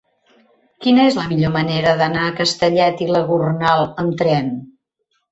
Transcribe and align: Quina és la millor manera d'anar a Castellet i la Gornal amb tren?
Quina 0.83 1.01
és 1.09 1.17
la 1.17 1.25
millor 1.33 1.51
manera 1.55 1.91
d'anar 1.99 2.23
a 2.29 2.31
Castellet 2.39 3.03
i 3.07 3.09
la 3.11 3.21
Gornal 3.27 3.85
amb 4.05 4.17
tren? 4.23 4.49